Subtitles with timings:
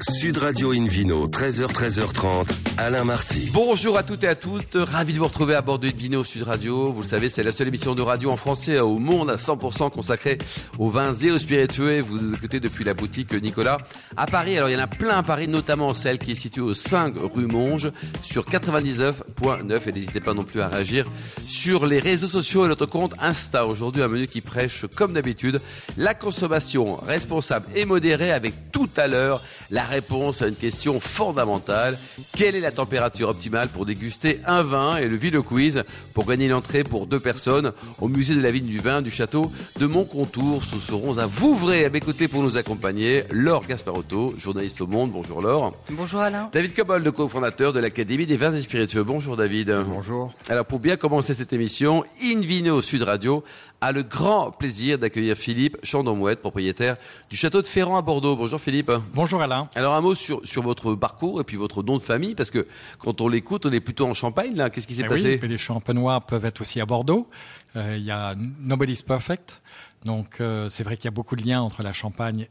[0.00, 2.48] Sud Radio Invino, 13h, 13h30,
[2.78, 3.50] Alain Marty.
[3.52, 6.44] Bonjour à toutes et à toutes, ravi de vous retrouver à bord de Invino Sud
[6.44, 6.90] Radio.
[6.90, 9.90] Vous le savez, c'est la seule émission de radio en français au monde à 100%
[9.90, 10.38] consacrée
[10.78, 12.00] aux vins et aux spiritueux.
[12.00, 13.78] Vous écoutez depuis la boutique Nicolas
[14.16, 14.56] à Paris.
[14.56, 17.14] Alors il y en a plein à Paris, notamment celle qui est située au 5
[17.18, 21.06] rue Monge sur 99.9 et n'hésitez pas non plus à réagir
[21.46, 23.66] sur les réseaux sociaux et notre compte Insta.
[23.66, 25.60] Aujourd'hui, un menu qui prêche comme d'habitude
[25.98, 31.98] la consommation responsable et modérée avec tout à l'heure la réponse à une question fondamentale.
[32.36, 36.48] Quelle est la température optimale pour déguster un vin Et le Ville Quiz pour gagner
[36.48, 40.62] l'entrée pour deux personnes au musée de la vigne du vin du château de Montcontour.
[40.72, 43.24] Nous serons à Vouvray à mes côtés pour nous accompagner.
[43.30, 45.10] Laure Gasparotto, journaliste au Monde.
[45.10, 45.72] Bonjour Laure.
[45.90, 46.50] Bonjour Alain.
[46.52, 49.04] David Cobol, le cofondateur de l'Académie des vins et spiritueux.
[49.04, 49.74] Bonjour David.
[49.86, 50.32] Bonjour.
[50.48, 53.44] Alors pour bien commencer cette émission, Invino Sud Radio
[53.80, 56.96] a le grand plaisir d'accueillir Philippe Chandon-Mouette, propriétaire
[57.28, 58.36] du château de Ferrand à Bordeaux.
[58.36, 58.92] Bonjour Philippe.
[59.12, 59.68] Bonjour Alain.
[59.74, 62.66] Alors un mot sur, sur votre parcours et puis votre nom de famille, parce que
[62.98, 64.68] quand on l'écoute, on est plutôt en Champagne là.
[64.70, 65.32] Qu'est-ce qui s'est Eh passé?
[65.34, 67.28] oui, mais les champenois peuvent être aussi à Bordeaux.
[67.76, 69.62] Euh, Il y a Nobody's Perfect.
[70.04, 72.48] Donc euh, c'est vrai qu'il y a beaucoup de liens entre la Champagne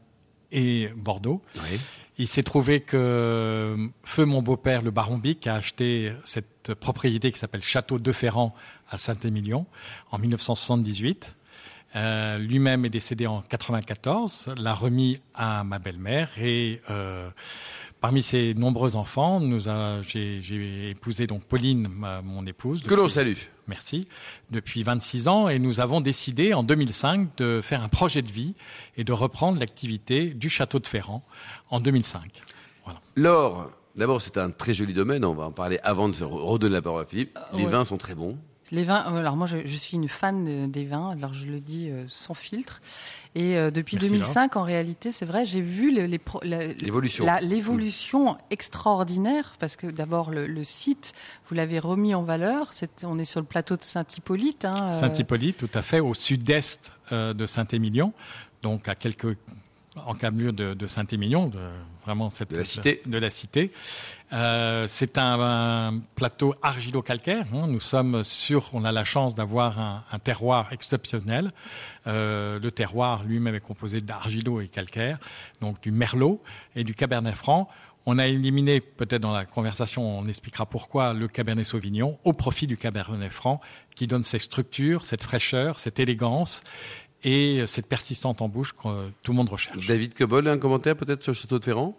[0.50, 1.42] et Bordeaux.
[1.56, 1.78] Oui.
[2.18, 7.32] Il s'est trouvé que euh, Feu, mon beau-père, le baron Bic, a acheté cette propriété
[7.32, 8.54] qui s'appelle Château de Ferrand
[8.90, 9.64] à Saint-Émilion
[10.10, 11.36] en 1978.
[11.94, 17.28] Euh, Lui-même est décédé en 94, l'a remis à ma belle-mère et euh,
[18.00, 22.82] parmi ses nombreux enfants, nous a- j'ai j'ai épousé donc Pauline, ma- mon épouse.
[22.84, 23.34] Que l'on salue.
[23.66, 24.08] Merci.
[24.50, 28.54] Depuis 26 ans, et nous avons décidé en 2005 de faire un projet de vie
[28.96, 31.22] et de reprendre l'activité du château de Ferrand
[31.70, 32.40] en 2005.
[32.84, 33.00] Voilà.
[33.16, 36.82] Laure, d'abord c'est un très joli domaine, on va en parler avant de redonner la
[36.82, 37.38] parole à Philippe.
[37.52, 37.70] Les ouais.
[37.70, 38.38] vins sont très bons.
[38.72, 41.46] Les vins, euh, alors moi je, je suis une fan de- des vins, alors je
[41.46, 42.80] le dis euh, sans filtre.
[43.34, 46.08] Et euh, depuis Merci, 2005, en réalité, c'est vrai, j'ai vu les
[46.42, 48.38] la- L'évolution.
[48.50, 51.12] extraordinaire, parce que d'abord le, le site,
[51.48, 52.72] vous l'avez remis en valeur.
[53.04, 54.64] On est sur le plateau de Saint-Hippolyte.
[54.64, 58.12] hein, euh, Saint-Hippolyte, tout à fait, au sud-est euh, de Saint-Émilion,
[58.62, 59.36] donc à quelques
[60.06, 61.58] encablures de, de Saint-Émilion, de
[62.04, 63.02] vraiment cette De la cité.
[63.06, 63.72] de la cité.
[64.32, 67.46] Euh, c'est un, un plateau argilo-calcaire.
[67.54, 67.66] hein.
[67.68, 71.52] Nous sommes sur, on a la chance d'avoir un, un terroir exceptionnel.
[72.06, 75.18] Euh, le terroir lui-même est composé d'argilo et calcaire,
[75.60, 76.42] donc du merlot
[76.74, 77.68] et du cabernet franc.
[78.04, 82.66] On a éliminé, peut-être dans la conversation, on expliquera pourquoi, le Cabernet Sauvignon au profit
[82.66, 83.60] du Cabernet Franc,
[83.94, 86.64] qui donne cette structure, cette fraîcheur, cette élégance
[87.24, 89.86] et cette persistante en bouche que tout le monde recherche.
[89.86, 91.96] David Cobol, un commentaire peut-être sur le château de Ferrand?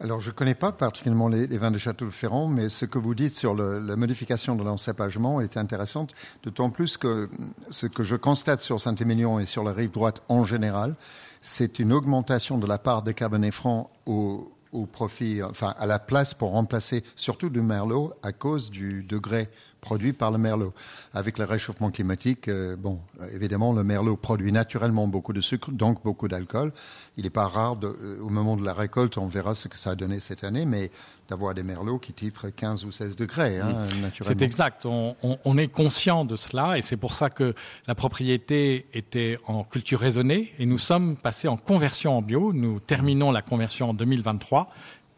[0.00, 3.14] Alors, je ne connais pas particulièrement les, les vins de Château-Ferrand, mais ce que vous
[3.14, 6.08] dites sur le- la modification de l'encépagement est intéressant,
[6.42, 7.30] d'autant plus que
[7.70, 10.96] ce que je constate sur Saint-Émilion et sur la rive droite en général,
[11.40, 16.00] c'est une augmentation de la part des Cabernet Franc au, au profit, enfin, à la
[16.00, 19.50] place pour remplacer surtout du Merlot à cause du degré
[19.82, 20.72] produit par le Merlot.
[21.12, 23.00] Avec le réchauffement climatique, euh, bon,
[23.34, 26.72] évidemment, le Merlot produit naturellement beaucoup de sucre, donc beaucoup d'alcool.
[27.18, 29.76] Il n'est pas rare, de- euh, au moment de la récolte, on verra ce que
[29.76, 30.90] ça a donné cette année, mais
[31.28, 34.38] d'avoir des Merlots qui titrent 15 ou 16 degrés, hein, naturellement.
[34.38, 34.86] C'est exact.
[34.86, 37.52] On, on- on est conscient de cela et c'est pour ça que
[37.88, 42.52] la propriété était en culture raisonnée et nous sommes passés en conversion en bio.
[42.52, 44.68] Nous terminons la conversion en 2023.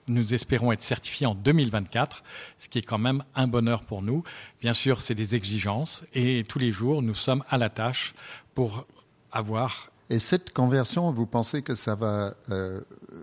[0.09, 2.23] Nous espérons être certifiés en 2024,
[2.59, 4.23] ce qui est quand même un bonheur pour nous.
[4.61, 8.15] Bien sûr, c'est des exigences et tous les jours, nous sommes à la tâche
[8.55, 8.87] pour
[9.33, 12.81] avoir Et cette conversion, vous pensez que ça va euh,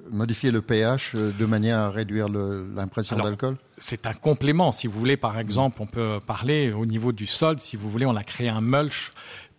[0.10, 3.58] modifier le pH euh, de manière à réduire l'impression d'alcool?
[3.78, 4.72] c'est un complément.
[4.72, 7.60] Si vous voulez, par exemple, on peut parler au niveau du sol.
[7.60, 9.12] Si vous voulez, on a créé un mulch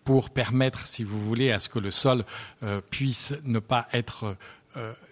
[0.03, 2.23] pour permettre, si vous voulez, à ce que le sol
[2.63, 4.35] euh, puisse ne pas être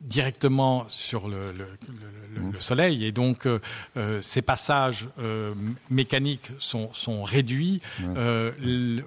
[0.01, 1.51] directement sur le, le-
[1.87, 3.05] le- le- le soleil.
[3.05, 3.59] Et donc, euh,
[3.97, 5.53] euh, ces passages euh,
[5.89, 7.81] mécaniques sont, sont réduits,
[8.17, 8.51] euh,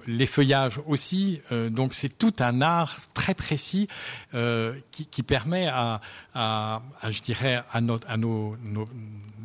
[0.07, 1.41] les feuillages aussi.
[1.51, 3.87] Euh, donc, c'est tout un art très précis
[4.33, 6.01] euh, qui, qui permet à,
[6.33, 8.87] à- à, je dirais, à, notre- à nos, nos-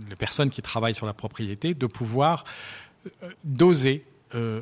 [0.08, 2.44] les personnes qui travaillent sur la propriété de pouvoir
[3.22, 4.04] euh, doser
[4.34, 4.60] euh,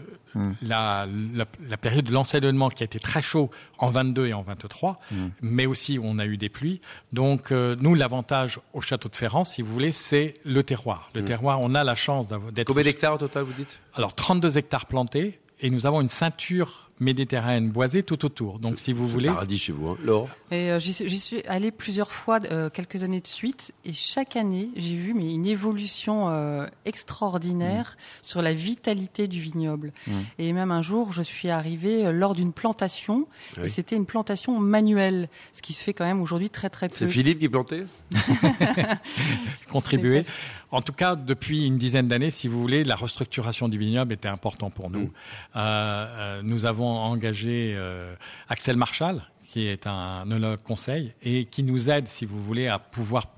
[0.63, 4.43] la, la, la période de l'ensoleillement qui a été très chaud en 22 et en
[4.43, 5.01] 23,
[5.43, 6.81] mais aussi où on a eu des pluies.
[7.13, 11.11] Donc euh, nous, l'avantage au château de Ferrand, si vous voulez, c'est le terroir.
[11.15, 12.67] Le terroir, on a la chance d'être...
[12.67, 13.81] Combien d'hectares au total, vous dites?
[13.95, 18.59] Alors 32 hectares plantés et nous avons une ceinture méditerranéenne boisée tout autour.
[18.59, 19.97] Donc, si vous C'est voulez, le paradis chez vous, hein.
[20.05, 24.37] Laure Et euh, j'y suis- allée plusieurs fois, euh, quelques années de suite, et chaque
[24.37, 29.93] année, j'ai vu mais une évolution euh, extraordinaire sur la vitalité du vignoble.
[30.39, 33.27] Et même un jour, je suis arrivée lors d'une plantation,
[33.59, 33.67] Oui.
[33.67, 36.95] et c'était une plantation manuelle, ce qui se fait quand même aujourd'hui très très peu.
[36.97, 37.85] C'est Philippe qui plantait?
[39.71, 40.25] Contribuer.
[40.71, 44.29] En tout cas, depuis une dizaine d'années, si vous voulez, la restructuration du vignoble était
[44.29, 45.11] important pour nous.
[45.57, 48.15] Euh, euh, nous avons engagé euh,
[48.49, 52.79] Axel Marshall, qui est un œnologue conseil et qui nous aide, si vous voulez, à
[52.79, 53.29] pouvoir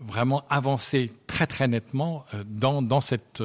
[0.00, 3.42] vraiment avancer très très nettement dans, dans cette,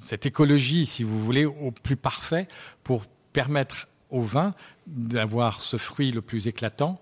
[0.00, 2.48] cette écologie, si vous voulez, au plus parfait
[2.82, 4.54] pour permettre au vin
[4.88, 7.00] d'avoir ce fruit le plus éclatant,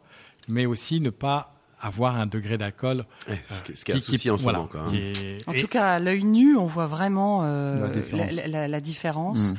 [0.49, 4.01] mais aussi ne pas avoir un degré d'alcool Ouais, ce qui- ce qui est un
[4.01, 4.93] souci en ce voilà, moment, quoi, hein.
[4.95, 8.33] est- En et- tout cas, à l'œil nu, on voit vraiment euh, La différence.
[8.33, 9.39] la- la- la différence.
[9.53, 9.55] Mm.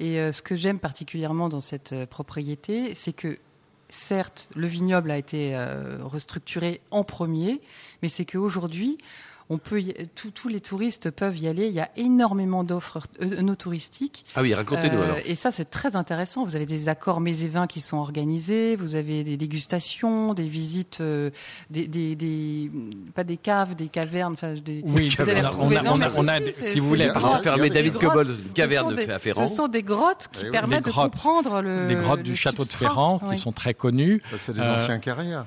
[0.00, 3.38] Et euh, ce que j'aime particulièrement dans cette euh, propriété, c'est que
[3.88, 7.60] certes, le vignoble a été euh, restructuré en premier,
[8.02, 8.98] mais c'est qu'aujourd'hui,
[9.50, 11.66] on peut y- tous- tous les touristes peuvent y aller.
[11.68, 14.24] Il y a énormément d'offres euh, no touristiques.
[14.36, 15.16] Ah oui, racontez-nous Euh, alors.
[15.24, 16.44] Et ça, c'est très intéressant.
[16.44, 20.48] Vous avez des accords mets et vins qui sont organisés, vous avez des dégustations, des
[20.48, 21.30] visites, euh,
[21.70, 22.70] des, des, des-
[23.14, 24.34] pas des caves, des cavernes.
[24.34, 26.38] Enfin, des, Oui, vous avez on a- on non, on a- si, on a
[26.80, 27.08] vous voulez,
[27.42, 27.94] fermer Des David.
[27.94, 29.46] Cobol, une caverne de Ferrand.
[29.46, 30.50] Ce sont des grottes qui Eh oui.
[30.52, 31.86] permettent de comprendre le.
[31.88, 32.68] les grottes du le château de.
[32.68, 33.34] Ferrand, Oui.
[33.34, 34.22] qui sont très connues.
[34.36, 35.46] C'est des Euh, anciens carrières.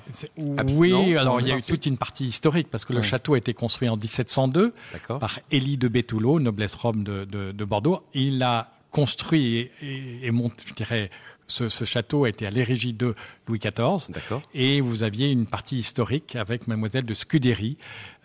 [0.69, 3.37] Oui, alors il y a eu toute une partie historique, parce que le château a
[3.37, 5.19] été construit en 1702 D'accord.
[5.19, 8.01] par Élie de Béthoulot, noblesse robe de, de- de Bordeaux.
[8.13, 11.09] Il a construit et, et, et monté, je dirais,
[11.47, 13.13] ce, ce château a été à l'érigie de
[13.47, 14.09] Louis XIV.
[14.09, 14.41] D'accord.
[14.53, 17.77] Et vous aviez une partie historique avec Mademoiselle de Scudéry,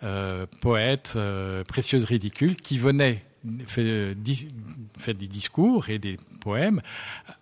[0.03, 3.23] euh, poète, euh, précieuse ridicule, qui venait
[3.65, 4.49] fait, di-
[4.97, 6.81] fait des discours et des poèmes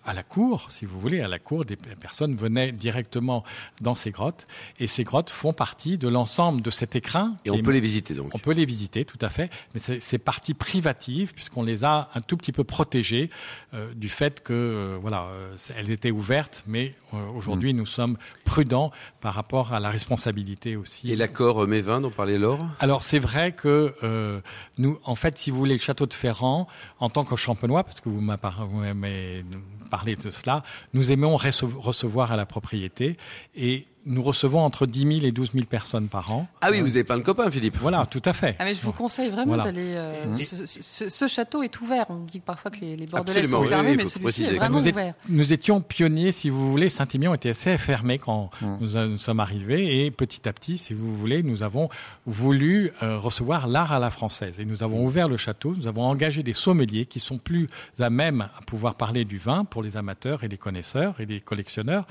[0.06, 3.44] à la cour, si vous voulez, à la cour, des personnes venaient directement
[3.82, 4.48] dans ces grottes.
[4.80, 7.38] Et ces grottes font partie de l'ensemble de cet écrin.
[7.46, 8.32] Et on est- peut les visiter donc.
[8.34, 12.22] on peut les visiter, tout à fait, mais c'est partie privative puisqu'on les a un
[12.22, 13.30] tout petit peu protégées
[13.74, 17.78] euh, du fait que euh, voilà, euh, elles étaient ouvertes, mais euh, aujourd'hui Mm.
[17.78, 18.92] nous sommes prudents
[19.22, 21.12] par rapport à la responsabilité aussi.
[21.12, 22.66] Et l'accord euh, Mévin dont parlait Laure?
[22.80, 24.40] Alors c'est vrai que euh,
[24.78, 26.68] nous, en fait, si vous voulez, le de Ferrand,
[27.00, 29.46] en tant que champenois, parce que vous m'avez
[29.90, 30.64] parlé de cela,
[30.94, 33.18] nous aimons rece- recevoir à la propriété.
[33.56, 36.48] Et nous recevons entre 10 000 et 12 000 personnes par an.
[36.62, 37.78] Ah oui, vous avez plein de copains, Philippe.
[37.82, 38.56] Voilà, tout à fait.
[38.60, 39.64] Ah mais je vous conseille vraiment Voilà.
[39.64, 39.94] d'aller.
[39.96, 40.36] euh, Mhm.
[40.36, 42.06] ce, ce- ce château est ouvert.
[42.10, 44.58] On dit parfois que les, les Bordelais Absolument, sont oui, fermés, oui, mais celui-ci est
[44.58, 45.14] vraiment nous, ouvert.
[45.30, 46.90] nous étions pionniers, si vous voulez.
[46.90, 48.78] Saint-Émilion était assez fermé quand Mm.
[48.82, 50.06] nous, a- nous sommes arrivés.
[50.06, 51.90] Et petit à petit, si vous voulez, nous avons
[52.26, 54.60] voulu euh, recevoir l'art à la française.
[54.60, 55.74] Et nous avons ouvert le château.
[55.76, 57.68] Nous avons engagé des sommeliers qui sont plus
[58.00, 61.40] à même à pouvoir parler du vin pour les amateurs et les connaisseurs et les
[61.42, 62.06] collectionneurs.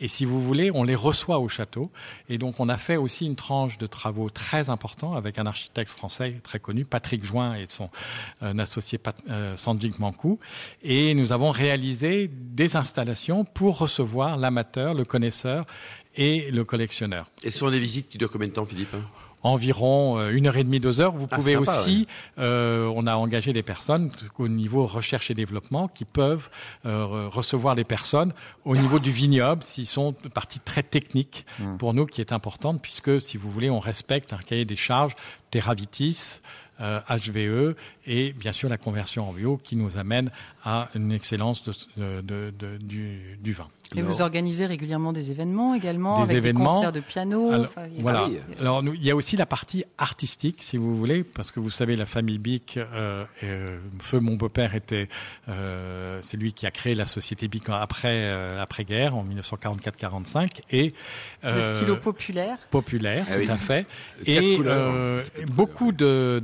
[0.00, 1.90] Et si vous voulez, on les reçoit au château.
[2.28, 5.90] Et donc, on a fait aussi une tranche de travaux très important avec un architecte
[5.90, 7.90] français très connu, Patrick Join et son
[8.42, 10.38] euh, associé Pat, euh, Sanjik Mankou.
[10.82, 15.66] Et nous avons réalisé des installations pour recevoir l'amateur, le connaisseur
[16.16, 17.26] et le collectionneur.
[17.42, 19.04] Et ce sont des visites qui durent combien de temps, Philippe hein?
[19.42, 21.12] Environ euh, une heure et demie, deux heures.
[21.12, 22.06] Vous Ah, pouvez sympa, aussi,
[22.38, 26.50] euh, on a engagé des personnes au niveau recherche et développement qui peuvent
[26.86, 28.32] euh, re- recevoir les personnes
[28.64, 31.76] au niveau du vignoble, s'ils sont une partie très technique Hmm.
[31.78, 35.14] pour nous qui est importante, puisque si vous voulez, on respecte un cahier des charges
[35.50, 37.74] Terravitis, euh, HVE
[38.06, 40.30] et bien sûr la conversion en bio qui nous amène
[40.64, 43.68] à une excellence de- de- de- de- du, du vin.
[43.96, 46.64] Et vous organisez régulièrement des événements également, Des avec événements.
[46.74, 47.50] des concerts de piano.
[47.50, 48.20] Alors, enfin, il y a- voilà.
[48.24, 48.38] Ah oui.
[48.60, 51.70] Alors, nous, il y a aussi la partie artistique, si vous voulez, parce que vous
[51.70, 55.08] savez, la famille Bic, euh, euh, feu mon beau-père était,
[55.48, 60.60] euh, c'est lui qui a créé la société Bic après euh, après guerre en 1944-45
[60.70, 60.92] et
[61.42, 62.58] Le euh, stylo populaire.
[62.70, 63.50] populaire, Ah tout oui.
[63.50, 63.86] à fait.
[64.24, 65.42] Quatre Et couleurs, euh, hein.
[65.48, 66.40] Beaucoup de-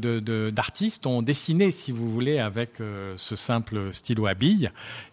[0.50, 4.70] d'artistes ont dessiné, si vous voulez, avec euh, ce simple stylo à billes.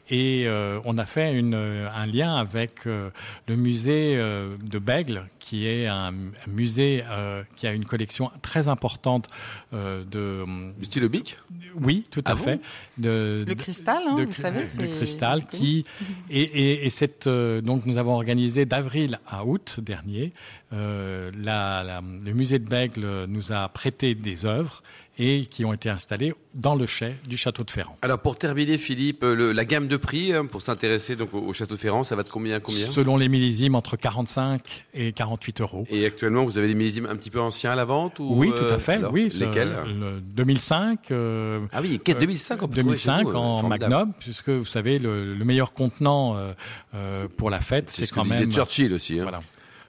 [0.10, 3.10] Et euh, on a fait une, un lien avec euh,
[3.48, 8.30] le musée euh, de Bègle, qui est un, un musée euh, qui a une collection
[8.42, 9.30] très importante
[9.74, 10.44] euh, de...
[10.78, 11.38] Du stylo bic?
[11.82, 12.44] Oui, tout à Ah bon?
[12.44, 12.60] fait.
[12.98, 15.60] de, Le cristal, hein, de, vous savez, de c'est cristal connu.
[15.60, 15.86] qui
[16.30, 20.34] et, et, et cette euh, donc nous avons organisé d'avril à août dernier
[20.74, 24.84] euh, la- la- le musée de Bègle nous a prêté des œuvres
[25.20, 27.96] et qui ont été installées dans le chai du château de Ferrand.
[28.02, 31.54] Alors pour terminer, Philippe, le- la gamme de prix hein, pour s'intéresser donc au, au
[31.54, 32.90] château de Ferrand, ça va de combien à combien?
[32.92, 34.62] Selon les millésimes, entre 45
[34.96, 35.84] et 48 euros.
[35.90, 38.52] Et actuellement, vous avez des millésimes un petit peu anciens à la vente ou Oui,
[38.54, 38.94] euh, tout à fait.
[38.94, 39.76] alors, oui, lesquels?
[39.86, 41.12] ce- le 2005.
[41.12, 43.92] euh, Ah oui, quête euh, 2005 on peut trouver chez 2005 vous, euh, en formidable.
[43.94, 46.54] Magnum, puisque vous savez, le, le meilleur contenant euh,
[46.96, 48.52] euh, pour la fête, C'est ce que quand disait même.
[48.52, 49.20] Churchill aussi.
[49.20, 49.24] Hein.
[49.24, 49.42] Voilà.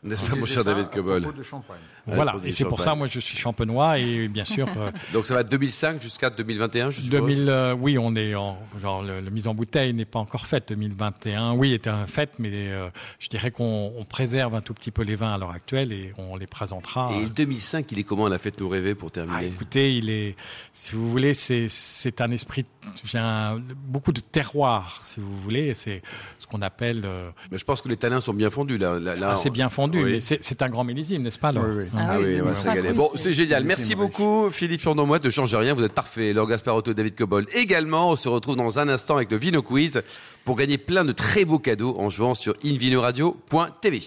[0.02, 1.78] N'est-ce pas, mon cher David Cobol de champagne.
[2.06, 5.34] Voilà, et c'est pour ça, moi, je suis champenois et bien sûr, euh, Donc ça
[5.34, 9.20] va de 2005 jusqu'à 2021, je suppose 2000, euh, oui, on est en genre le,
[9.20, 10.68] le mise en bouteille n'est pas encore faite.
[10.68, 14.90] 2021, oui, est un fait, mais euh, je dirais qu'on on préserve un tout petit
[14.90, 17.12] peu les vins à l'heure actuelle et on les présentera.
[17.14, 20.10] Et le 2005, il est comment la fête nous rêver pour Ah, terminer écoutez, il
[20.10, 20.36] est,
[20.72, 22.64] si vous voulez, c'est c'est un esprit,
[23.14, 25.74] un- beaucoup de terroir, si vous voulez.
[25.74, 26.02] C'est
[26.38, 27.02] ce qu'on appelle.
[27.04, 28.98] euh, Mais Je pense que les tanins sont bien fondus là.
[28.98, 30.12] là, là, assez on- bien fondu, Oui.
[30.12, 31.88] mais c'est c'est un grand millésime, n'est-ce pas Laure Oui, oui.
[31.96, 32.88] Ah Ah oui, oui, on va 2005, s'égaler.
[32.90, 33.62] oui, Bon, c'est- c'est génial.
[33.62, 33.96] c'est Merci riche.
[33.96, 35.18] beaucoup, Philippe Furnomois.
[35.22, 36.32] Ne changez rien, vous êtes parfait.
[36.32, 38.10] Laure Gasparotto, David Cobol également.
[38.10, 40.02] On se retrouve dans un instant avec le Vino Quiz
[40.44, 44.00] pour gagner plein de très beaux cadeaux en jouant sur invinoradio.tv.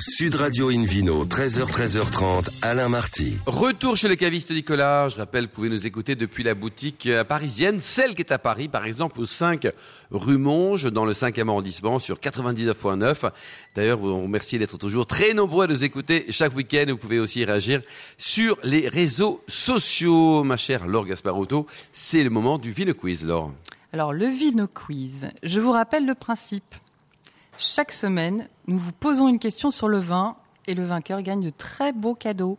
[0.00, 3.36] Sud Radio Invino, 13h, 13h30, Alain Marty.
[3.46, 5.08] Retour chez le caviste Nicolas.
[5.08, 8.38] Je rappelle, vous pouvez nous écouter depuis la boutique euh, parisienne, celle qui est à
[8.38, 9.66] Paris, par exemple, au 5
[10.12, 13.32] rue Monge, dans le 5e arrondissement, sur 99.9.
[13.74, 16.84] D'ailleurs, vous remerciez d'être toujours très nombreux à nous écouter chaque week-end.
[16.88, 17.82] Vous pouvez aussi réagir
[18.18, 20.44] sur les réseaux sociaux.
[20.44, 23.52] Ma chère Laure Gasparotto, c'est le moment du Vino Quiz, Laure.
[23.92, 25.28] Alors, le Vino Quiz.
[25.42, 26.76] Je vous rappelle le principe.
[27.60, 30.36] Chaque semaine, nous vous posons une question sur le vin
[30.68, 32.56] et le vainqueur gagne de très beaux cadeaux.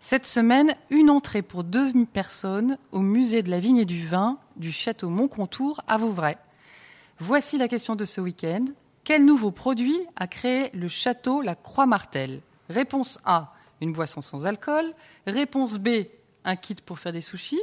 [0.00, 4.36] Cette semaine, une entrée pour deux personnes au musée de la vigne et du vin
[4.56, 6.36] du château Montcontour à Vouvray.
[7.18, 8.66] Voici la question de ce week-end.
[9.02, 12.42] Quel nouveau produit a créé le château La Croix-Martel?
[12.68, 14.92] Réponse A, une boisson sans alcool.
[15.26, 15.88] Réponse B,
[16.44, 17.62] un kit pour faire des sushis.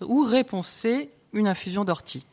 [0.00, 2.24] Ou réponse C, une infusion d'ortie.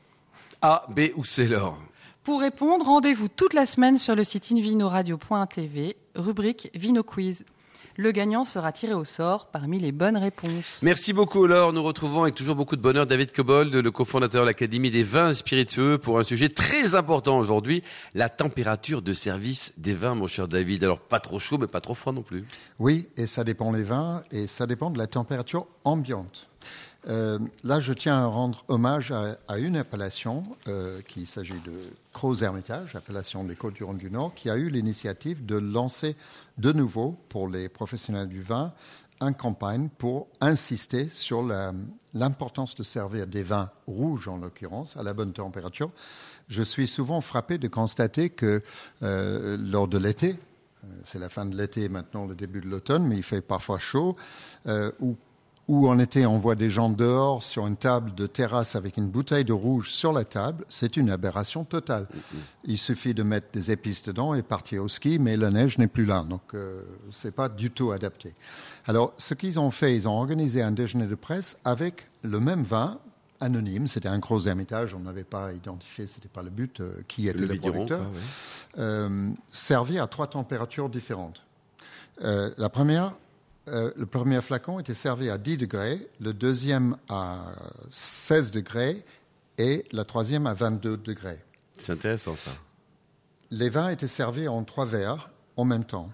[0.62, 1.80] A, B ou C, Laure?
[2.24, 7.44] Pour répondre, rendez-vous toute la semaine sur le site invinoradio.tv, rubrique Vino Quiz.
[7.98, 10.80] Le gagnant sera tiré au sort parmi les bonnes réponses.
[10.84, 11.74] Merci beaucoup Laure.
[11.74, 15.34] Nous retrouvons avec toujours beaucoup de bonheur David Cobold, le cofondateur de l'Académie des vins
[15.34, 17.84] spiritueux, pour un sujet très important aujourd'hui,
[18.16, 20.86] la température de service des vins, mon cher David.
[20.86, 22.46] Alors pas trop chaud, mais pas trop froid non plus.
[22.80, 26.48] Oui, et ça dépend les vins et ça dépend de la température ambiante.
[27.08, 29.14] Euh, là, je tiens à rendre hommage
[29.48, 31.74] à, une appellation, euh, qui s'agit de
[32.14, 36.16] Crozes Hermitage, appellation des Côtes-du-Rhône du Nord, qui a eu l'initiative de lancer
[36.58, 38.74] de nouveau, pour les professionnels du vin,
[39.22, 41.44] une campagne pour insister sur
[42.14, 45.92] l'importance de servir des vins rouges, en l'occurrence, à la bonne température.
[46.50, 48.62] Je suis souvent frappé de constater que
[49.02, 50.38] euh, lors de l'été,
[50.84, 53.80] euh, c'est la fin de l'été maintenant, le début de l'automne, mais il fait parfois
[53.80, 54.16] chaud,
[54.68, 54.92] euh,
[55.68, 59.08] où en été on voit des gens dehors sur une table de terrasse avec une
[59.08, 62.08] bouteille de rouge sur la table, c'est une aberration totale.
[62.66, 65.88] Il suffit de mettre des épices dedans et partir au ski, mais la neige n'est
[65.88, 68.34] plus là, donc euh, c'est pas du tout adapté.
[68.86, 72.64] Alors, ce qu'ils ont fait, ils ont organisé un déjeuner de presse avec le même
[72.64, 73.00] vin
[73.44, 73.88] anonyme.
[73.88, 77.40] C'était un gros hermitage, on n'avait pas identifié, c'était pas le but, euh, qui était
[77.40, 78.80] le, vigneron, producteur ouais.
[78.80, 81.42] euh, servi à trois températures différentes.
[82.22, 83.14] Euh, la première,
[83.68, 87.46] euh, le premier flacon était servi à 10 degrés, le deuxième à
[87.90, 89.04] 16 degrés
[89.58, 91.42] et la troisième à 22 degrés.
[91.78, 92.52] C'est intéressant ça.
[93.52, 96.10] Les vins étaient servis en trois verres en même temps.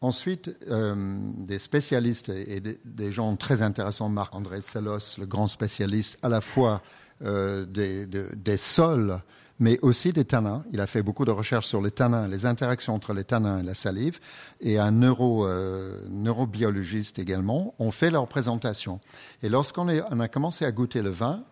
[0.00, 0.94] Ensuite, euh,
[1.38, 6.40] des spécialistes et des, des gens très intéressants, Marc-André Sellos, le grand spécialiste à la
[6.40, 6.82] fois
[7.22, 9.18] euh, des, de- des sols,
[9.58, 10.64] mais aussi des tanins.
[10.72, 13.62] Il a fait beaucoup de recherches sur les tanins, les interactions entre les tanins et
[13.62, 14.20] la salive,
[14.60, 19.00] et un neuro, euh, neurobiologiste également ont fait leur présentation.
[19.42, 21.44] Et lorsqu'on a commencé à goûter le vin,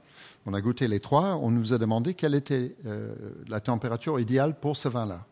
[0.46, 3.14] on a goûté les trois, on nous a demandé quelle était euh,
[3.48, 5.24] la température idéale pour ce vin-là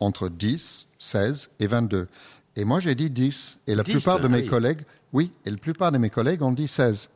[0.00, 2.08] entre 10, 16 et 22.
[2.56, 3.58] Et moi, j'ai dit 10.
[3.66, 4.46] Et la 10, plupart de ah mes oui.
[4.46, 4.82] collègues,
[5.12, 7.10] oui, et la plupart de mes collègues ont dit 16.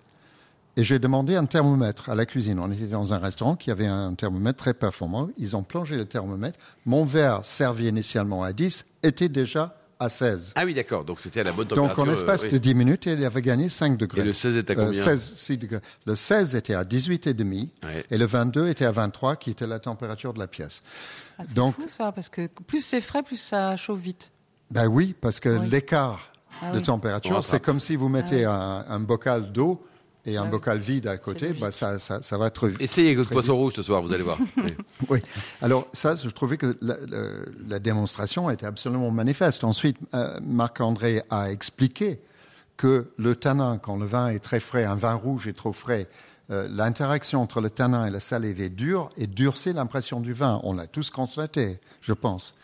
[0.79, 2.61] Et j'ai demandé un thermomètre à la cuisine.
[2.61, 5.29] On était dans un restaurant qui avait un thermomètre très performant.
[5.37, 6.57] Ils ont plongé le thermomètre.
[6.87, 10.53] Mon verre, servi initialement à 10, était déjà à 16.
[10.55, 11.05] Ah oui, d'accord.
[11.05, 12.03] Donc c'était à la bonne Donc, température.
[12.05, 12.53] en l'espace euh, oui.
[12.53, 14.21] de 10 minutes, il avait gagné 5 degrés.
[14.21, 15.81] Et le 16 est à Euh, combien 16, 6 degrés.
[16.07, 18.05] Le 16 était à 18,5 Ouais.
[18.09, 20.83] et le 22 était à 23, qui était la température de la pièce.
[21.41, 24.31] Ah, c'est Donc- fou ça, parce que plus c'est frais, plus ça chauffe vite.
[24.71, 25.69] Ben oui, parce que Oui.
[25.69, 26.31] l'écart
[26.63, 26.83] Ah de oui.
[26.85, 29.85] température, c'est comme si vous mettez un, un bocal d'eau
[30.33, 33.31] et un bocal vide à côté, bah, ça, ça, ça va être Essayez avec votre
[33.31, 34.39] poisson rouge ce soir, vous allez voir.
[34.57, 34.75] Oui.
[35.09, 35.19] Oui.
[35.63, 37.29] Alors ça, je trouvais que la, la-
[37.67, 39.65] la démonstration était absolument manifeste.
[39.65, 42.19] Ensuite, euh, Marc-André a expliqué
[42.77, 46.09] que le tanin, quand le vin est très frais, un vin rouge est trop frais,
[46.51, 50.61] euh, l'interaction entre le tanin et la salive est dure et durcit l'impression du vin.
[50.65, 52.55] On l'a tous constaté, je pense.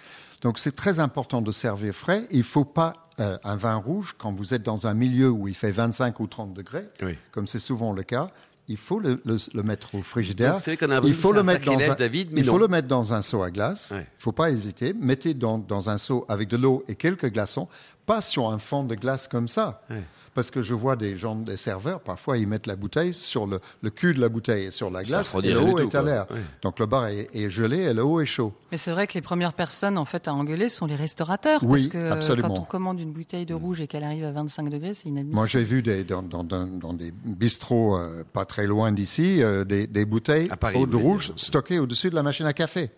[0.45, 2.27] Donc c'est très important de servir frais.
[2.31, 5.49] Il ne faut pas euh, un vin rouge quand vous êtes dans un milieu où
[5.49, 7.17] il fait 25 ou 30 degrés, Oui.
[7.33, 8.29] comme c'est souvent le cas.
[8.69, 10.57] Il faut le, le- le mettre au frigidaire.
[11.05, 13.43] Il faut le mettre dans un, David, mais il faut le mettre dans un seau
[13.43, 13.89] à glace.
[13.91, 14.01] Il Ouais.
[14.03, 14.95] ne faut pas hésiter.
[14.95, 17.69] Mettez dans, dans un seau avec de l'eau et quelques glaçons,
[18.07, 19.83] pas sur un fond de glace comme ça.
[19.91, 20.03] Ouais.
[20.35, 23.61] Parce que je vois des gens, des serveurs, parfois ils mettent la bouteille sur le,
[23.83, 25.95] le cul de la bouteille et sur la Ça glace, et le haut tout, est
[25.95, 26.27] à l'air.
[26.63, 28.53] Donc le bar est, est gelé et le haut est chaud.
[28.73, 31.83] Mais c'est vrai que les premières personnes en fait à engueuler sont les restaurateurs Oui,
[31.89, 32.49] parce que euh, absolument.
[32.49, 35.35] quand on commande une bouteille de rouge et qu'elle arrive à 25 degrés, c'est inadmissible.
[35.37, 39.43] Moi j'ai vu des, dans, dans- dans- dans des bistrots euh, pas très loin d'ici,
[39.43, 42.53] euh, des, des bouteilles À Paris, eau de rouge stockées au-dessus de la machine à
[42.53, 42.91] café.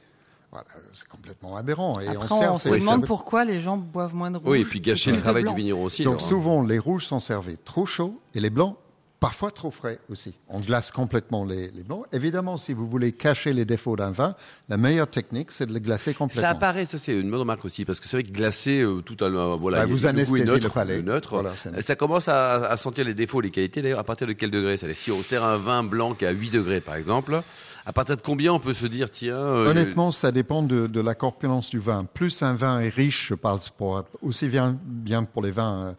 [0.56, 2.00] Voilà, c'est complètement aberrant.
[2.00, 4.48] Et Après, on, sert on se demande pourquoi les gens boivent moins de rouge.
[4.48, 6.02] Oui, et puis gâcher le travail du vigneron aussi.
[6.02, 6.28] Donc alors, hein.
[6.28, 8.76] souvent, les rouges sont servis trop chauds et les blancs
[9.20, 10.34] parfois trop frais aussi.
[10.48, 12.04] On glace complètement les, les blancs.
[12.12, 14.34] Évidemment, si vous voulez cacher les défauts d'un vin,
[14.68, 16.42] la meilleure technique, c'est de le glacer complètement.
[16.42, 19.00] Ça apparaît, ça c'est une bonne remarque aussi, parce que c'est vrai que glacer euh,
[19.02, 21.02] tout à l'heure, voilà, Bah, vous anesthésiez neutre, le palais.
[21.02, 21.30] neutre.
[21.40, 23.82] Voilà, ça commence à, à sentir les défauts, les qualités.
[23.82, 26.28] D'ailleurs, à partir de quel degré ça Si on sert un vin blanc qui est
[26.28, 27.42] à 8 degrés, par exemple,
[27.86, 31.00] à partir de combien on peut se dire, tiens, euh, Honnêtement, ça dépend de, de
[31.00, 32.04] la corpulence du vin.
[32.04, 35.94] Plus un vin est riche, je parle pour, aussi bien, bien pour les vins euh,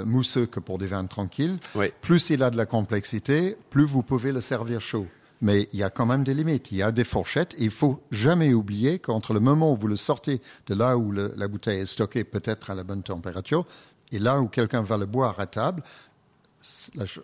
[0.00, 1.92] euh, mousseux que pour des vins tranquilles, Ouais.
[2.02, 5.06] plus il a de la complexité, plus vous pouvez le servir chaud.
[5.42, 6.70] Mais il y a quand même des limites.
[6.70, 7.56] Il y a des fourchettes.
[7.58, 11.32] Il faut jamais oublier qu'entre le moment où vous le sortez de là où le-
[11.34, 13.64] la bouteille est stockée, peut-être à la bonne température,
[14.12, 15.82] et là où quelqu'un va le boire à table,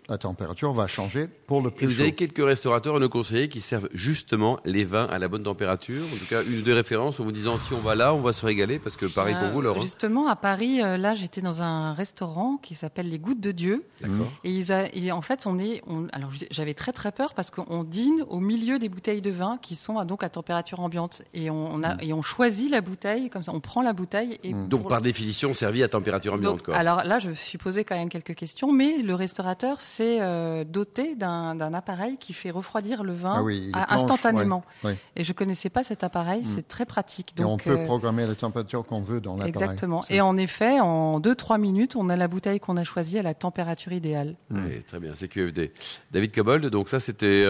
[0.09, 2.01] la, température va changer pour le plus Et vous chaud.
[2.01, 6.01] avez quelques restaurateurs à nos conseillers qui servent justement les vins à la bonne température.
[6.13, 8.21] En tout cas, une ou deux références en vous disant si on va là, on
[8.21, 9.79] va se régaler, parce que pareil pour vous, Laurent.
[9.81, 13.83] Justement, à Paris, euh, là, j'étais dans un restaurant qui s'appelle Les Gouttes de Dieu.
[14.01, 14.31] D'accord.
[14.43, 15.81] Et, ils a- et en fait, on est.
[15.87, 19.57] on- alors, j'avais très très peur parce qu'on dîne au milieu des bouteilles de vin
[19.61, 21.21] qui sont à, donc à température ambiante.
[21.33, 21.99] Et on, on a, Mm.
[22.01, 24.37] et on choisit la bouteille, comme ça, on prend la bouteille.
[24.43, 26.57] Et Donc, pour- par définition, servi à température ambiante.
[26.57, 26.75] donc, quoi.
[26.75, 30.63] alors là, je me suis posé quand même quelques questions, mais le restaurateur s'est euh,
[30.63, 34.63] doté d'un appareil qui fait refroidir le vin Ah oui, à- instantanément.
[34.83, 34.97] ouais, ouais.
[35.17, 37.33] Et je connaissais pas cet appareil, c'est très pratique.
[37.39, 39.49] Et on peut euh, programmer la température qu'on veut dans l'appareil.
[39.49, 40.03] Exactement.
[40.09, 43.33] Et en effet, en 2-3 minutes, on a la bouteille qu'on a choisie à la
[43.33, 44.35] température idéale.
[44.49, 45.73] Oui, très bien, c'est QFD.
[46.11, 47.45] David Cobold, donc ça, c'était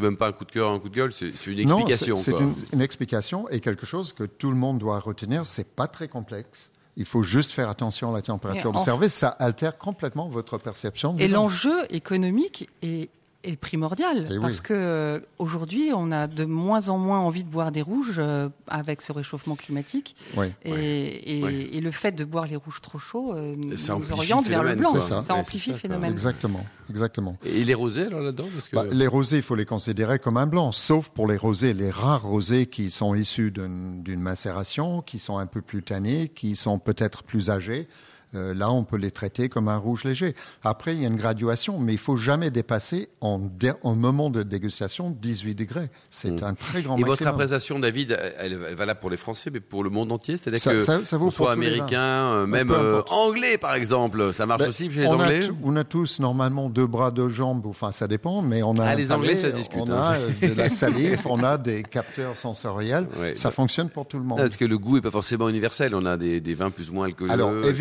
[0.00, 2.16] même pas un coup de cœur, un coup de gueule, c'est une explication.
[2.16, 5.46] c'est- une, une explication et quelque chose que tout le monde doit retenir.
[5.46, 6.70] C'est pas très complexe.
[6.96, 9.14] Il faut juste faire attention à la température en- service.
[9.14, 11.14] Ça altère complètement votre perception.
[11.14, 13.08] du Et l'enjeu économique est,
[13.44, 14.40] est primordial Eh oui.
[14.40, 18.16] parce que euh, aujourd'hui, on a de moins en moins envie de boire des rouges
[18.18, 20.16] euh, avec ce réchauffement climatique.
[20.36, 20.52] Oui.
[20.64, 24.76] Et, le fait de boire les rouges trop chauds euh, Ça nous oriente vers le
[24.76, 24.92] blanc.
[25.00, 25.34] c'est ça.
[25.34, 26.12] Amplifie le phénomène.
[26.12, 27.36] Exactement, exactement.
[27.44, 28.76] Et les rosés, alors là-dedans parce que...
[28.76, 31.90] Bah, les rosés, il faut les considérer comme un blanc, sauf pour les rosés, les
[31.90, 36.54] rares rosés qui sont issus d'une d'une macération, qui sont un peu plus tannés, qui
[36.54, 37.88] sont peut-être plus âgés.
[38.34, 40.34] Euh, là, on peut les traiter comme un rouge léger.
[40.64, 44.30] Après, il y a une graduation, mais il faut jamais dépasser en, dé- en moment
[44.30, 45.90] de dégustation 18 degrés.
[46.10, 47.00] C'est un très grand Mm.
[47.00, 50.36] Et votre appréciation, David, elle, est valable pour les Français, mais pour le monde entier?
[50.36, 54.32] C'est-à-dire que ça- ça vaut pour soit américain, euh, Mais même euh, anglais, par exemple,
[54.32, 55.40] ça marche Ben, aussi chez les on, a Anglais?
[55.40, 58.84] t- on a tous normalement deux bras, deux jambes, enfin ça dépend, mais on a
[58.84, 60.00] Ah, les Anglais, palais, ça se discute, On hein.
[60.00, 63.06] a euh, de la salive, on a des capteurs sensoriels.
[63.20, 63.34] Ouais.
[63.34, 64.38] ça fonctionne pour tout le monde.
[64.38, 65.94] Parce que le goût est pas forcément universel.
[65.94, 67.30] On a des, des vins plus ou moins alcooleux.
[67.32, 67.72] Alors alcoolisés,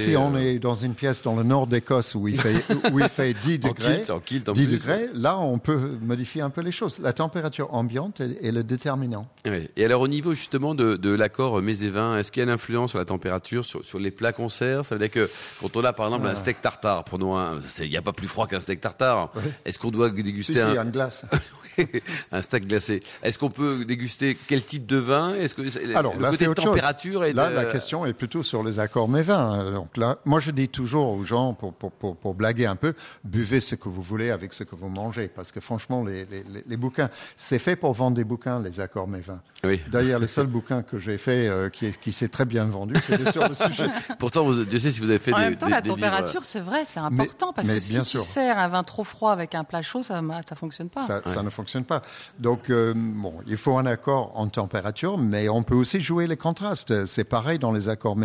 [0.00, 2.98] si on euh, est dans une pièce dans le nord d'Écosse où il fait où
[3.00, 4.76] il fait 10 En degrés, kilt, en kilt en 10 plus.
[4.76, 6.98] degrés, là on peut modifier un peu les choses.
[7.00, 9.26] La température ambiante est, est le déterminant.
[9.46, 9.68] Oui.
[9.76, 12.90] Et alors au niveau justement de, de l'accord vins, est-ce qu'il y a une influence
[12.90, 14.84] sur la température, sur, sur les plats qu'on sert?
[14.84, 17.88] Ça veut dire que quand on a par exemple un steak tartare, prenons un, il
[17.90, 19.30] n'y a pas plus froid qu'un steak tartare.
[19.64, 21.24] Est-ce qu'on doit Si, déguster si, un, a une glace.
[22.32, 25.34] un steak glacé Est-ce qu'on peut déguster quel type de vin?
[25.34, 27.30] Est-ce que Alors le là, côté c'est autre température chose.
[27.30, 29.86] est Là, de- la question est plutôt sur les accords mévins.
[29.90, 33.60] Donc là, moi, je dis toujours aux gens, pour, pour, pour, blaguer un peu, buvez
[33.60, 35.26] ce que vous voulez avec ce que vous mangez.
[35.26, 38.78] Parce que franchement, les, les, les- les bouquins, c'est fait pour vendre des bouquins, les
[38.78, 39.40] accords mévins.
[39.62, 39.80] Oui.
[39.88, 42.94] D'ailleurs, le seul bouquin que j'ai fait euh, qui, est- qui s'est très bien vendu,
[43.02, 43.84] c'était sur le sujet.
[44.18, 45.90] Pourtant, vous, Dieu sait si vous avez fait En des, même temps, des- la des
[45.90, 48.22] température, c'est vrai, c'est important parce mais que si bien tu sûr.
[48.22, 51.02] sers un vin trop froid avec un plat chaud, ça ça fonctionne pas.
[51.06, 52.00] Ça, ça ne fonctionne pas.
[52.38, 56.36] Donc, euh, bon, il faut un accord en température, mais on peut aussi jouer les
[56.38, 57.04] contrastes.
[57.04, 58.16] C'est pareil dans les accords.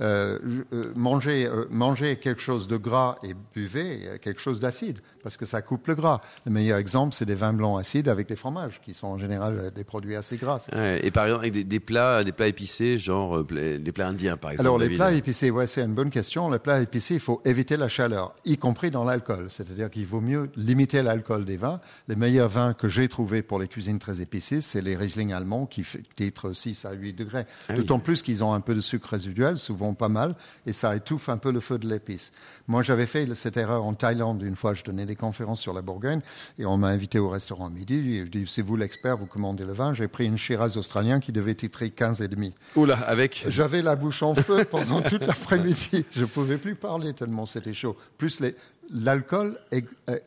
[0.00, 4.40] Euh, je- euh, euh, mangez, euh, mangez quelque chose de gras et buvez euh, quelque
[4.40, 6.20] chose d'acide, parce que ça coupe le gras.
[6.44, 9.70] Le meilleur exemple, c'est des vins blancs acides avec des fromages, qui sont en général
[9.74, 10.55] des produits assez gras.
[10.72, 14.08] Ouais, et par exemple, avec des, des plats, des plats épicés, genre euh, des plats
[14.08, 14.66] indiens, par exemple.
[14.66, 16.50] Alors, les plats épicés, ouais, c'est une bonne question.
[16.50, 19.46] Les plats épicés, il faut éviter la chaleur, y compris dans l'alcool.
[19.50, 21.80] C'est-à-dire qu'il vaut mieux limiter l'alcool des vins.
[22.08, 25.66] Les meilleurs vins que j'ai trouvés pour les cuisines très épicées, c'est les Riesling allemands
[25.66, 27.44] qui fait- titrent 6 à 8 degrés.
[27.68, 27.78] Ah oui.
[27.78, 30.34] D'autant plus qu'ils ont un peu de sucre résiduel, souvent pas mal,
[30.66, 32.32] et ça étouffe un peu le feu de l'épice.
[32.68, 34.74] Moi, j'avais fait cette erreur en Thaïlande une fois.
[34.74, 36.20] Je donnais des conférences sur la Bourgogne
[36.58, 38.18] et on m'a invité au restaurant à midi.
[38.18, 39.94] Je dis, c'est vous l'expert, vous commandez le vin.
[39.94, 42.54] J'ai pris une Shiraz australien qui devait titrer 15 et demi.
[42.74, 43.44] Oula, avec.
[43.48, 46.04] J'avais la bouche en feu pendant toute l'après-midi.
[46.14, 47.96] Je ne pouvais plus parler tellement c'était chaud.
[48.18, 48.56] Plus les-
[48.90, 49.80] l'alcool euh,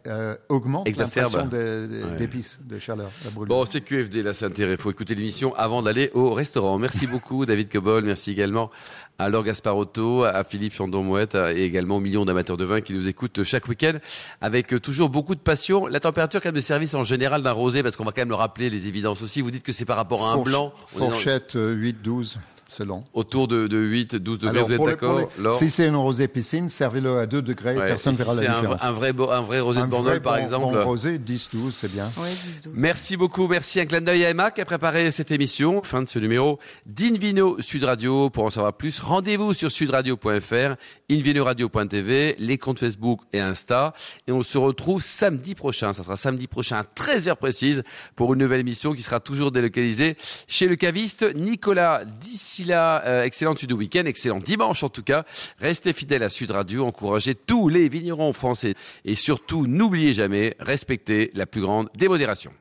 [0.07, 2.15] euh, augmente l'impression de- Ouais.
[2.17, 3.45] d'épices, de chaleur, la.
[3.45, 4.73] Bon, c'est QFD, là, c'est intérêt.
[4.73, 6.77] Il faut écouter l'émission avant d'aller au restaurant.
[6.77, 8.03] Merci beaucoup, David Cobol.
[8.03, 8.69] Merci également
[9.17, 13.07] à Laure Gasparotto, à Philippe Chandon-Mouette et également aux millions d'amateurs de vin qui nous
[13.07, 13.93] écoutent chaque week-end
[14.41, 15.87] avec euh, toujours beaucoup de passion.
[15.87, 18.29] La température, quand même, de service en général d'un rosé, parce qu'on va quand même
[18.29, 19.41] le rappeler, les évidences aussi.
[19.41, 20.73] Vous dites que c'est par rapport à un Fourche- blanc.
[20.97, 22.37] Dans- Fourchette euh, 8-12,
[22.69, 23.03] selon.
[23.13, 24.55] autour de, de 8, 12 degrés.
[24.57, 28.13] Alors, vous êtes d'accord, si c'est une rosée piscine, servez-le à 2 degrés, Ouais, personne
[28.13, 28.83] ne verra si la c'est un, différence.
[28.83, 30.73] un vrai, un vrai rosé de Un Bordeaux, vrai par bon- exemple.
[30.75, 32.05] bon rosé, 10-12, c'est bien.
[32.17, 32.71] Ouais, 10-12.
[32.75, 33.79] Merci beaucoup, merci.
[33.81, 35.81] Un clin d'œil à Emma qui a préparé cette émission.
[35.83, 38.29] Fin de ce numéro d'Invino Sud Radio.
[38.29, 40.75] Pour en savoir plus, rendez-vous sur sudradio.fr,
[41.09, 43.93] invinoradio.tv, les comptes Facebook et Insta.
[44.27, 45.93] Et on se retrouve samedi prochain.
[45.93, 47.83] Ça sera samedi prochain à 13h précise
[48.15, 52.03] pour une nouvelle émission qui sera toujours délocalisée chez le caviste Nicolas.
[52.05, 55.25] D'ici là, euh, excellent Sud Week-end, excellent dimanche en tout cas.
[55.59, 61.31] Restez fidèles à Sud Radio, encouragez tous les vignerons français et surtout n'oubliez jamais, respectez
[61.33, 62.51] la plus grande démodération.